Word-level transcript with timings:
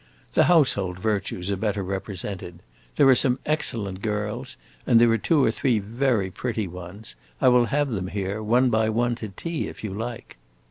"The 0.33 0.45
household 0.45 0.97
virtues 0.97 1.51
are 1.51 1.55
better 1.57 1.83
represented. 1.83 2.63
There 2.95 3.07
are 3.07 3.13
some 3.13 3.37
excellent 3.45 4.01
girls, 4.01 4.57
and 4.87 4.99
there 4.99 5.11
are 5.11 5.17
two 5.19 5.45
or 5.45 5.51
three 5.51 5.77
very 5.77 6.31
pretty 6.31 6.67
ones. 6.67 7.13
I 7.39 7.49
will 7.49 7.65
have 7.65 7.89
them 7.91 8.07
here, 8.07 8.41
one 8.41 8.71
by 8.71 8.89
one, 8.89 9.13
to 9.21 9.27
tea, 9.29 9.67
if 9.67 9.83
you 9.83 9.93
like." 9.93 10.37